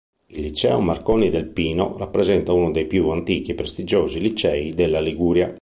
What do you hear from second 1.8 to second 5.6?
rappresenta uno dei più antichi e prestigiosi licei della Liguria.